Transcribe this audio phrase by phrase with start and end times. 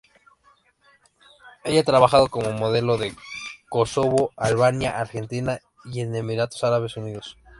[1.63, 3.15] Ella ha trabajado como modelo en
[3.69, 7.37] Kosovo, Albania, Argentina y en Emiratos Árabes Unidos.